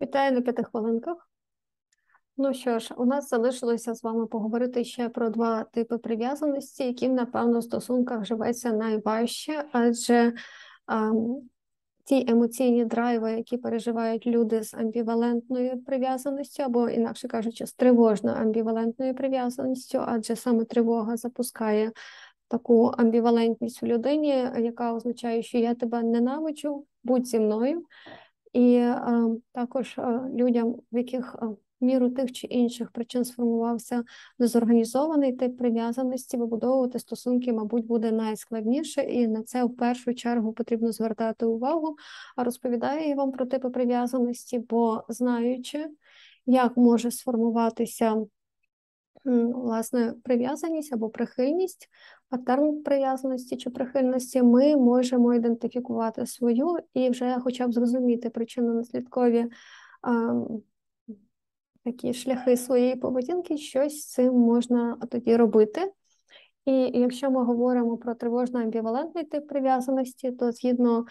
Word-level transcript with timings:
Вітаю 0.00 0.32
на 0.32 0.40
п'яти 0.40 0.62
хвилинках. 0.62 1.30
Ну 2.36 2.54
що 2.54 2.78
ж, 2.78 2.94
у 2.96 3.04
нас 3.04 3.28
залишилося 3.28 3.94
з 3.94 4.02
вами 4.02 4.26
поговорити 4.26 4.84
ще 4.84 5.08
про 5.08 5.30
два 5.30 5.64
типи 5.64 5.98
прив'язаності, 5.98 6.84
які, 6.84 7.08
напевно, 7.08 7.58
в 7.58 7.64
стосунках 7.64 8.24
живеться 8.24 8.72
найважче, 8.72 9.64
адже 9.72 10.32
а, 10.86 11.12
ті 12.04 12.30
емоційні 12.30 12.84
драйви, 12.84 13.32
які 13.32 13.56
переживають 13.56 14.26
люди 14.26 14.62
з 14.62 14.74
амбівалентною 14.74 15.84
прив'язаністю, 15.84 16.62
або, 16.62 16.88
інакше 16.88 17.28
кажучи, 17.28 17.66
з 17.66 17.72
тривожною 17.72 18.36
амбівалентною 18.36 19.14
прив'язаністю, 19.14 19.98
адже 20.06 20.36
саме 20.36 20.64
тривога 20.64 21.16
запускає 21.16 21.92
таку 22.48 22.86
амбівалентність 22.86 23.82
в 23.82 23.86
людині, 23.86 24.48
яка 24.58 24.94
означає, 24.94 25.42
що 25.42 25.58
я 25.58 25.74
тебе 25.74 26.02
ненавиджу, 26.02 26.86
будь 27.04 27.26
зі 27.26 27.40
мною. 27.40 27.84
І 28.52 28.90
також 29.52 29.98
людям, 30.34 30.76
в 30.92 30.98
яких 30.98 31.36
міру 31.80 32.10
тих 32.10 32.32
чи 32.32 32.46
інших 32.46 32.90
причин 32.90 33.24
сформувався 33.24 34.04
дезорганізований 34.38 35.32
тип 35.32 35.58
прив'язаності, 35.58 36.36
вибудовувати 36.36 36.98
стосунки, 36.98 37.52
мабуть, 37.52 37.86
буде 37.86 38.12
найскладніше, 38.12 39.00
і 39.02 39.28
на 39.28 39.42
це 39.42 39.64
в 39.64 39.76
першу 39.76 40.14
чергу 40.14 40.52
потрібно 40.52 40.92
звертати 40.92 41.46
увагу. 41.46 41.96
А 42.36 42.44
розповідаю 42.44 43.08
я 43.08 43.14
вам 43.14 43.32
про 43.32 43.46
типи 43.46 43.70
прив'язаності, 43.70 44.58
бо 44.58 45.04
знаючи, 45.08 45.86
як 46.46 46.76
може 46.76 47.10
сформуватися 47.10 48.26
власне 49.24 50.14
прив'язаність 50.24 50.92
або 50.92 51.08
прихильність, 51.08 51.88
паттерн 52.28 52.82
прив'язаності 52.82 53.56
чи 53.56 53.70
прихильності, 53.70 54.42
ми 54.42 54.76
можемо 54.76 55.34
ідентифікувати 55.34 56.26
свою 56.26 56.76
і 56.94 57.10
вже 57.10 57.38
хоча 57.44 57.68
б 57.68 57.72
зрозуміти 57.72 58.28
причинно-наслідкові 58.28 59.46
такі 61.84 62.14
шляхи 62.14 62.56
своєї 62.56 62.96
поведінки, 62.96 63.56
щось 63.56 64.00
з 64.00 64.12
цим 64.12 64.34
можна 64.34 64.98
тоді 65.10 65.36
робити. 65.36 65.92
І 66.64 67.00
якщо 67.00 67.30
ми 67.30 67.44
говоримо 67.44 67.96
про 67.96 68.14
тривожно 68.14 68.60
амбівалентний 68.60 69.24
тип 69.24 69.48
прив'язаності, 69.48 70.30
то 70.30 70.52
згідно 70.52 71.04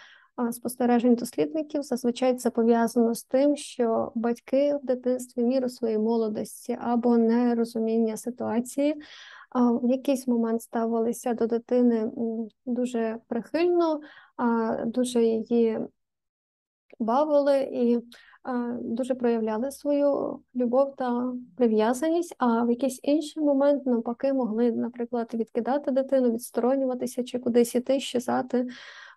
спостережень 0.52 1.16
дослідників, 1.16 1.84
зазвичай 1.84 2.36
це 2.36 2.50
пов'язано 2.50 3.16
з 3.16 3.24
тим, 3.24 3.56
що 3.56 4.12
батьки 4.16 4.76
в 4.76 4.86
дитинстві 4.86 5.44
міру 5.44 5.70
своєї 5.70 6.00
молодості 6.00 6.78
або 6.82 7.18
нерозуміння 7.18 8.18
ситуації 8.18 8.96
в 9.56 9.92
якийсь 9.92 10.28
момент 10.28 10.62
ставилися 10.62 11.34
до 11.34 11.48
дитини 11.48 12.12
дуже 12.66 13.18
прихильно, 13.28 14.00
дуже 14.86 15.24
її 15.24 15.80
бавили 17.00 17.60
і 17.72 18.00
дуже 18.82 19.16
проявляли 19.16 19.72
свою 19.72 20.40
любов 20.56 20.96
та 20.96 21.34
прив'язаність, 21.58 22.36
а 22.38 22.64
в 22.64 22.70
якийсь 22.70 23.00
інший 23.04 23.44
момент 23.44 23.86
навпаки 23.86 24.34
могли, 24.34 24.72
наприклад, 24.72 25.34
відкидати 25.34 25.92
дитину, 25.92 26.32
відсторонюватися 26.32 27.24
чи 27.24 27.40
кудись 27.40 27.76
іти, 27.76 28.00
щезати, 28.00 28.68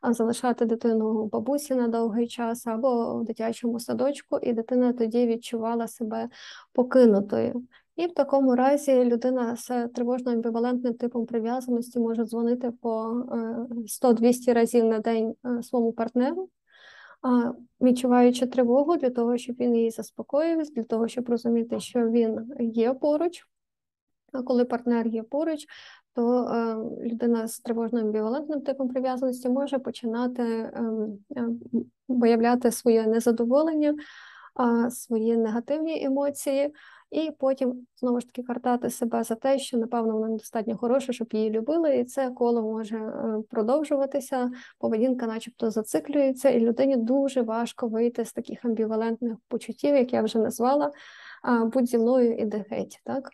залишати 0.03 0.67
дитину 0.67 1.11
у 1.11 1.27
бабусі 1.27 1.75
на 1.75 1.89
довгий 1.89 2.29
час 2.29 2.67
або 2.67 3.19
в 3.19 3.25
дитячому 3.25 3.81
садочку, 3.81 4.39
і 4.43 4.53
дитина 4.53 4.93
тоді 4.93 5.27
відчувала 5.27 5.89
себе 5.89 6.29
покинутою. 6.73 7.63
І 7.97 8.07
в 8.07 8.15
такому 8.15 8.57
разі 8.57 9.05
людина 9.05 9.57
з 9.57 9.89
тривожно 9.89 10.33
амбівалентним 10.33 10.95
типом 10.95 11.27
прив'язаності 11.27 11.99
може 11.99 12.25
дзвонити 12.25 12.71
по 12.71 12.89
100-200 14.03 14.53
разів 14.53 14.85
на 14.85 14.99
день 14.99 15.35
своєму 15.63 15.93
партнеру, 15.93 16.49
відчуваючи 17.81 18.47
тривогу 18.47 18.97
для 18.97 19.11
того, 19.11 19.39
щоб 19.39 19.57
він 19.57 19.77
її 19.77 19.91
заспокоїв, 19.91 20.63
для 20.75 20.83
того, 20.83 21.09
щоб 21.09 21.29
розуміти, 21.29 21.81
що 21.81 22.09
він 22.09 22.53
є 22.61 22.95
поруч. 22.95 23.47
А 24.33 24.43
коли 24.43 24.65
партнер 24.65 25.07
є 25.07 25.23
поруч, 25.23 25.67
то 26.15 26.45
е, 26.45 26.77
людина 27.09 27.49
з 27.49 27.61
тривожним 27.61 28.07
амбівалентним 28.07 28.61
типом 28.61 28.89
прив'язаності 28.89 29.49
може 29.49 29.79
починати 29.79 30.43
е, 30.43 30.83
е, 31.37 31.49
виявляти 32.09 32.71
своє 32.71 33.07
незадоволення, 33.07 33.95
е, 34.61 34.91
свої 34.91 35.37
негативні 35.37 36.05
емоції, 36.05 36.75
і 37.11 37.31
потім 37.39 37.87
знову 37.97 38.21
ж 38.21 38.27
таки 38.27 38.43
картати 38.43 38.91
себе 38.91 39.25
за 39.25 39.35
те, 39.35 39.59
що 39.59 39.79
напевно 39.79 40.13
вона 40.13 40.29
недостатньо 40.29 40.77
хороша, 40.77 41.13
щоб 41.13 41.29
її 41.33 41.51
любили, 41.51 41.97
і 41.97 42.05
це 42.05 42.31
коло 42.31 42.63
може 42.63 42.97
е, 42.97 43.43
продовжуватися. 43.51 44.51
Поведінка, 44.79 45.27
начебто, 45.27 45.71
зациклюється, 45.71 46.51
і 46.51 46.61
людині 46.61 46.97
дуже 46.97 47.43
важко 47.43 47.89
вийти 47.89 48.25
з 48.25 48.33
таких 48.33 48.65
амбівалентних 48.65 49.37
почуттів, 49.49 49.95
як 49.95 50.13
я 50.13 50.23
вже 50.23 50.39
назвала, 50.39 50.93
будь 51.73 51.87
зі 51.87 51.99
мною 51.99 52.37
іде 52.37 52.65
геть, 52.71 53.01
так. 53.05 53.31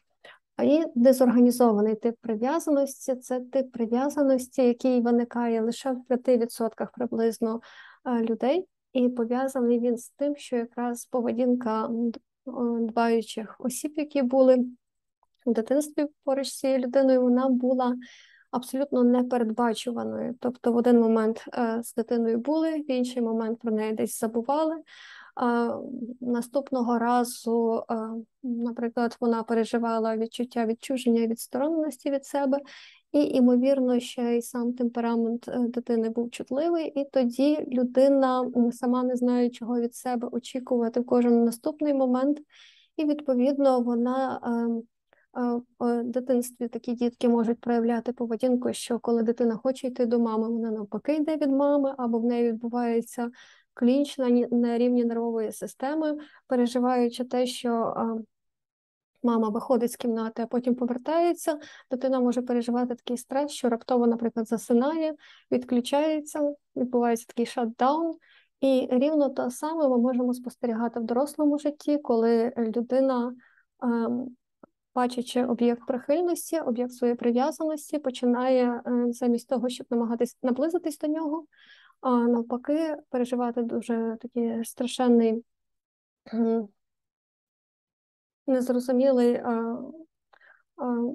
І 0.62 0.84
дезорганізований 0.94 1.94
тип 1.94 2.16
прив'язаності 2.20 3.14
це 3.14 3.40
тип 3.40 3.72
прив'язаності, 3.72 4.62
який 4.62 5.00
виникає 5.00 5.60
лише 5.60 5.92
в 5.92 6.00
5% 6.10 6.88
приблизно 6.94 7.60
людей, 8.20 8.66
і 8.92 9.08
пов'язаний 9.08 9.80
він 9.80 9.96
з 9.96 10.08
тим, 10.08 10.36
що 10.36 10.56
якраз 10.56 11.06
поведінка 11.06 11.90
дбаючих 12.80 13.56
осіб, 13.58 13.92
які 13.96 14.22
були 14.22 14.66
в 15.46 15.52
дитинстві 15.52 16.06
поруч 16.24 16.48
з 16.48 16.58
цією 16.58 16.78
людиною, 16.78 17.22
вона 17.22 17.48
була 17.48 17.96
абсолютно 18.50 19.04
непередбачуваною. 19.04 20.34
Тобто, 20.40 20.72
в 20.72 20.76
один 20.76 21.00
момент 21.00 21.44
е, 21.54 21.80
з 21.82 21.94
дитиною 21.94 22.38
були, 22.38 22.70
в 22.70 22.90
інший 22.90 23.22
момент 23.22 23.58
про 23.58 23.72
неї 23.72 23.92
десь 23.92 24.20
забували. 24.20 24.76
Наступного 26.20 26.98
разу, 26.98 27.84
наприклад, 28.42 29.16
вона 29.20 29.42
переживала 29.42 30.16
відчуття 30.16 30.66
відчуження 30.66 31.22
і 31.22 31.26
відстороненості 31.26 32.10
від 32.10 32.24
себе, 32.24 32.60
і, 33.12 33.20
ймовірно, 33.24 34.00
ще 34.00 34.36
й 34.36 34.42
сам 34.42 34.72
темперамент 34.72 35.48
е, 35.48 35.58
дитини 35.58 36.08
був 36.08 36.30
чутливий, 36.30 36.86
і 37.00 37.04
тоді 37.04 37.66
людина, 37.72 38.50
сама 38.72 39.02
не 39.02 39.16
знає, 39.16 39.50
чого 39.50 39.80
від 39.80 39.94
себе 39.94 40.28
очікувати 40.32 41.00
в 41.00 41.06
кожен 41.06 41.44
наступний 41.44 41.94
момент, 41.94 42.38
і 42.96 43.04
відповідно 43.04 43.80
вона. 43.80 44.40
Ем, 44.44 44.82
в 45.78 46.02
дитинстві 46.02 46.68
такі 46.68 46.92
дітки 46.92 47.28
можуть 47.28 47.60
проявляти 47.60 48.12
поведінку, 48.12 48.72
що 48.72 48.98
коли 48.98 49.22
дитина 49.22 49.56
хоче 49.56 49.86
йти 49.86 50.06
до 50.06 50.18
мами, 50.18 50.48
вона 50.48 50.70
навпаки 50.70 51.16
йде 51.16 51.36
від 51.36 51.50
мами, 51.50 51.94
або 51.98 52.18
в 52.18 52.24
неї 52.24 52.52
відбувається 52.52 53.30
клінч 53.76 54.18
на, 54.50 54.78
рівні 54.78 55.04
нервової 55.04 55.52
системи, 55.52 56.18
переживаючи 56.46 57.24
те, 57.24 57.46
що 57.46 57.94
мама 59.22 59.48
виходить 59.48 59.92
з 59.92 59.96
кімнати, 59.96 60.42
а 60.42 60.46
потім 60.46 60.74
повертається, 60.74 61.58
дитина 61.90 62.20
може 62.20 62.42
переживати 62.42 62.94
такий 62.94 63.16
стрес, 63.16 63.50
що 63.50 63.68
раптово, 63.68 64.06
наприклад, 64.06 64.48
засинає, 64.48 65.14
відключається, 65.50 66.54
відбувається 66.76 67.26
такий 67.26 67.46
шатдаун. 67.46 68.14
І 68.60 68.88
рівно 68.90 69.28
те 69.28 69.50
саме 69.50 69.88
ми 69.88 69.98
можемо 69.98 70.34
спостерігати 70.34 71.00
в 71.00 71.04
дорослому 71.04 71.58
житті, 71.58 71.98
коли 71.98 72.52
людина, 72.58 73.34
бачачи 74.94 75.44
об'єкт 75.44 75.86
прихильності, 75.86 76.60
об'єкт 76.60 76.92
своєї 76.92 77.16
прив'язаності, 77.16 77.98
починає 77.98 78.82
ем, 78.84 79.12
замість 79.12 79.48
того, 79.48 79.68
щоб 79.68 79.86
намагатись 79.90 80.36
наблизитись 80.42 80.98
до 80.98 81.06
нього, 81.06 81.44
а 82.00 82.10
навпаки, 82.10 82.96
переживати 83.10 83.62
дуже 83.62 84.16
такий 84.20 84.64
страшенний 84.64 85.44
незрозумілий 88.46 89.34
а, 89.34 89.78
а, 90.76 91.12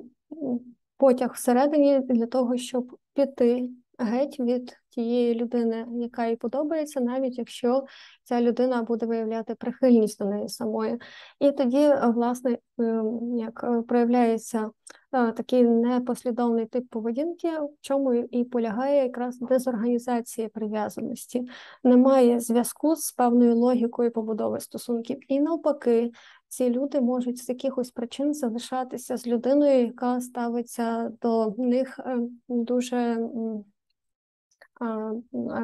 потяг 0.98 1.34
всередині 1.34 2.00
для 2.00 2.26
того, 2.26 2.58
щоб 2.58 2.98
піти 3.14 3.70
геть 4.04 4.40
від 4.40 4.78
тієї 4.90 5.36
людини, 5.36 5.86
яка 5.94 6.28
їй 6.28 6.36
подобається, 6.36 7.02
навіть 7.02 7.38
якщо 7.38 7.86
ця 8.24 8.42
людина 8.42 8.84
буде 8.84 9.06
виявляти 9.06 9.56
прихильність 9.56 10.20
до 10.20 10.26
неї 10.26 10.50
самої. 10.50 10.98
І 11.40 11.52
тоді, 11.52 11.94
власне, 12.04 12.58
ем, 12.80 13.38
як 13.38 13.64
е, 13.64 13.82
проявляється 13.82 14.70
такий 15.12 15.64
непослідовний 15.64 16.66
тип 16.66 16.90
поведінки, 16.90 17.50
в 17.50 17.70
чому 17.82 18.14
і 18.14 18.44
полягає 18.44 19.04
якраз 19.04 19.40
дезорганізація 19.40 20.50
прив'язаності. 20.50 21.44
Немає 21.84 22.40
зв'язку 22.40 22.96
з 22.96 23.12
певною 23.12 23.56
логікою 23.56 24.12
побудови 24.12 24.60
стосунків. 24.60 25.18
І 25.28 25.40
навпаки, 25.40 26.12
ці 26.48 26.70
люди 26.70 27.02
можуть 27.02 27.38
з 27.38 27.50
якихось 27.50 27.92
причин 27.92 28.34
залишатися 28.34 29.18
з 29.18 29.28
людиною, 29.28 29.86
яка 29.86 30.22
ставиться 30.22 31.12
до 31.22 31.56
них 31.58 32.00
е, 32.00 32.18
дуже 32.48 33.30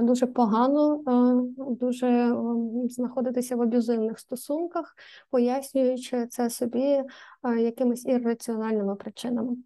дуже 0.01 0.27
погано, 0.27 1.01
дуже 1.57 2.35
знаходитися 2.89 3.55
в 3.55 3.61
аб'юзивних 3.61 4.19
стосунках, 4.19 4.95
пояснюючи 5.29 6.27
це 6.27 6.49
собі 6.49 7.03
якимись 7.43 8.05
ірраціональними 8.05 8.95
причинами. 8.95 9.57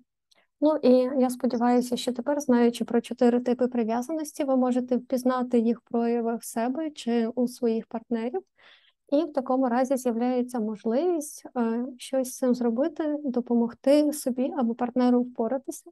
Ну 0.62 0.76
і 0.76 0.90
я 1.22 1.30
сподіваюся, 1.30 1.98
що 1.98 2.14
тепер, 2.14 2.40
знаючи 2.40 2.86
про 2.86 3.02
чотири 3.02 3.40
типи 3.40 3.68
прив'язаності, 3.68 4.44
ви 4.44 4.56
можете 4.56 4.98
впізнати 4.98 5.60
їх 5.60 5.82
прояви 5.82 6.36
в 6.36 6.44
себе 6.44 6.92
чи 6.92 7.28
у 7.28 7.48
своїх 7.48 7.88
партнерів 7.88 8.42
І 9.12 9.24
в 9.24 9.34
такому 9.34 9.70
разі 9.70 9.98
з'являється 9.98 10.60
можливість 10.60 11.46
е, 11.58 11.86
щось 11.98 12.28
з 12.28 12.38
цим 12.38 12.56
зробити, 12.56 13.16
допомогти 13.24 14.14
собі 14.14 14.54
або 14.58 14.76
партнеру 14.76 15.22
впоратися. 15.22 15.92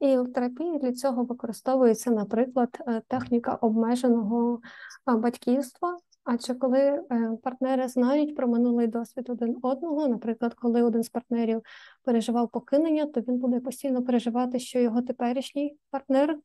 І 0.00 0.18
в 0.18 0.32
терапії 0.32 0.78
для 0.78 0.92
цього 0.92 1.24
використовується, 1.24 2.10
наприклад, 2.10 2.78
е, 2.88 3.02
техніка 3.08 3.54
обмеженого 3.54 4.60
батьківства. 5.06 5.98
Адже 6.26 6.54
коли 6.54 6.78
е, 6.80 7.02
партнери 7.42 7.88
знають 7.88 8.36
про 8.36 8.48
минулий 8.48 8.86
досвід 8.86 9.30
один 9.30 9.56
одного, 9.62 10.08
наприклад, 10.08 10.54
коли 10.54 10.82
один 10.82 11.02
з 11.02 11.08
партнерів 11.08 11.62
переживав 12.04 12.50
покинення, 12.50 13.06
то 13.06 13.20
він 13.20 13.38
буде 13.38 13.60
постійно 13.60 14.02
переживати, 14.04 14.58
що 14.58 14.78
його 14.78 15.02
теперішній 15.02 15.76
партнер 15.90 16.38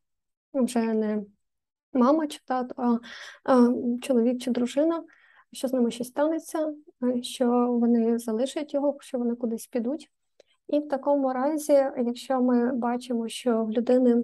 вже 0.53 0.93
не 0.93 1.23
мама 1.93 2.27
чи 2.27 2.39
тато, 2.45 2.99
а, 3.43 3.67
чоловік 4.01 4.41
чи 4.41 4.51
дружина, 4.51 5.03
що 5.51 5.67
з 5.67 5.73
ними 5.73 5.91
щось 5.91 6.07
станеться, 6.07 6.73
е, 7.03 7.23
що 7.23 7.67
вони 7.67 8.19
залишать 8.19 8.73
його, 8.73 8.97
що 8.99 9.17
вони 9.17 9.35
кудись 9.35 9.67
підуть. 9.67 10.11
І 10.67 10.79
в 10.79 10.87
такому 10.87 11.33
разі, 11.33 11.73
якщо 11.97 12.41
ми 12.41 12.73
бачимо, 12.73 13.27
що 13.27 13.63
в 13.63 13.71
людини 13.71 14.23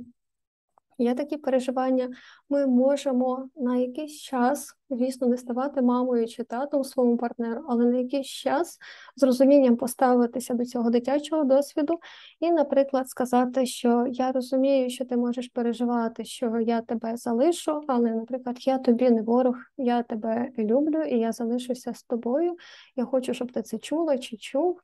є 0.97 1.15
такі 1.15 1.37
переживання, 1.37 2.09
ми 2.49 2.67
можемо 2.67 3.49
на 3.55 3.77
якийсь 3.77 4.21
час, 4.21 4.73
звісно, 4.89 5.27
не 5.27 5.37
ставати 5.37 5.81
мамою 5.81 6.27
чи 6.27 6.43
татом 6.43 6.83
своєму 6.83 7.17
партнеру, 7.17 7.65
але 7.67 7.85
на 7.85 7.97
якийсь 7.97 8.27
час 8.27 8.77
з 9.15 9.23
розумінням 9.23 9.77
поставитися 9.77 10.53
до 10.53 10.65
цього 10.65 10.89
дитячого 10.89 11.43
досвіду 11.43 11.99
і, 12.39 12.51
наприклад, 12.51 13.09
сказати, 13.09 13.65
що 13.65 14.05
я 14.09 14.31
розумію, 14.31 14.89
що 14.89 15.05
ти 15.05 15.17
можеш 15.17 15.47
переживати, 15.47 16.25
що 16.25 16.59
я 16.59 16.81
тебе 16.81 17.17
залишу, 17.17 17.83
але, 17.87 18.11
наприклад, 18.11 18.67
я 18.67 18.77
тобі 18.77 19.09
не 19.09 19.21
ворог, 19.21 19.55
я 19.77 20.03
тебе 20.03 20.49
люблю 20.57 21.01
і 21.01 21.19
я 21.19 21.31
залишуся 21.31 21.93
з 21.93 22.03
тобою. 22.03 22.55
Я 22.95 23.05
хочу, 23.05 23.33
щоб 23.33 23.51
ти 23.51 23.61
це 23.61 23.77
чула 23.77 24.17
чи 24.17 24.37
чув. 24.37 24.81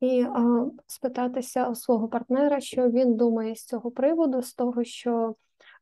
І 0.00 0.22
а, 0.22 0.66
спитатися 0.86 1.68
у 1.68 1.74
свого 1.74 2.08
партнера, 2.08 2.60
що 2.60 2.90
він 2.90 3.14
думає 3.14 3.54
з 3.54 3.64
цього 3.64 3.90
приводу, 3.90 4.42
з 4.42 4.54
того, 4.54 4.84
що 4.84 5.34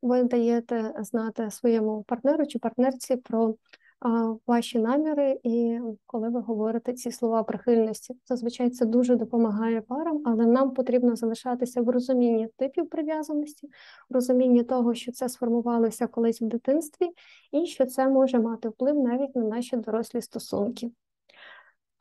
ви 0.03 0.23
даєте 0.23 0.95
знати 0.99 1.51
своєму 1.51 2.03
партнеру 2.03 2.47
чи 2.47 2.59
партнерці 2.59 3.17
про 3.17 3.55
а, 4.01 4.35
ваші 4.47 4.79
наміри, 4.79 5.41
і 5.43 5.79
коли 6.07 6.29
ви 6.29 6.41
говорите 6.41 6.93
ці 6.93 7.11
слова 7.11 7.43
прихильності, 7.43 8.15
зазвичай 8.27 8.71
це 8.71 8.87
дуже 8.87 9.17
допомагає 9.17 9.81
парам, 9.81 10.23
але 10.25 10.47
нам 10.47 10.71
потрібно 10.71 11.17
залишатися 11.17 11.83
в 11.83 11.89
розумінні 11.89 12.49
типів 12.57 12.89
прив'язаності, 12.89 13.69
в 14.11 14.15
розумінні 14.15 14.63
того, 14.63 14.95
що 14.95 15.13
це 15.13 15.29
сформувалося 15.29 16.07
колись 16.07 16.43
в 16.43 16.45
дитинстві, 16.45 17.11
і 17.53 17.67
що 17.67 17.87
це 17.87 18.09
може 18.09 18.39
мати 18.39 18.69
вплив 18.69 18.95
навіть 18.95 19.37
на 19.37 19.43
наші 19.43 19.77
дорослі 19.77 20.23
стосунки. 20.23 20.91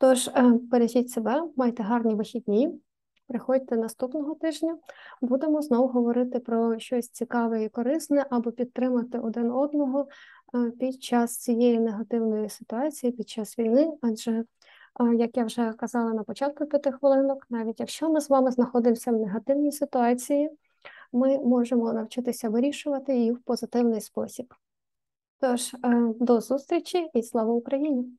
Тож 0.04 0.28
е, 0.28 0.42
бережіть 0.42 1.10
себе, 1.10 1.42
майте 1.56 1.82
гарні 1.82 2.14
вихідні. 2.14 2.80
Приходьте 3.28 3.76
наступного 3.76 4.34
тижня, 4.34 4.78
будемо 5.20 5.62
знову 5.62 5.88
говорити 5.88 6.40
про 6.40 6.78
щось 6.78 7.08
цікаве 7.08 7.64
і 7.64 7.68
корисне, 7.68 8.26
або 8.30 8.52
підтримати 8.52 9.18
один 9.18 9.50
одного 9.50 10.08
е, 10.54 10.70
під 10.70 11.02
час 11.02 11.38
цієї 11.38 11.80
негативної 11.80 12.48
ситуації, 12.48 13.12
під 13.12 13.28
час 13.28 13.58
війни. 13.58 13.92
Адже, 14.02 14.32
е, 15.00 15.14
як 15.14 15.36
я 15.36 15.44
вже 15.44 15.72
казала 15.72 16.12
на 16.14 16.22
початку 16.22 16.66
п'яти 16.66 16.92
хвилинок, 16.92 17.46
навіть 17.50 17.80
якщо 17.80 18.10
ми 18.10 18.20
з 18.20 18.30
вами 18.30 18.50
знаходимося 18.50 19.12
в 19.12 19.16
негативній 19.16 19.72
ситуації, 19.72 20.50
ми 21.12 21.38
можемо 21.38 21.92
навчитися 21.92 22.48
вирішувати 22.48 23.16
її 23.16 23.32
в 23.32 23.38
позитивний 23.38 24.00
спосіб. 24.00 24.54
Тож, 25.40 25.76
до 26.20 26.40
зустрічі 26.40 27.10
і 27.14 27.22
слава 27.22 27.52
Україні! 27.52 28.18